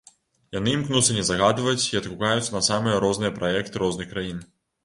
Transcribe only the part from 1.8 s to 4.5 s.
і адгукаюцца на самыя розныя праекты розных краін.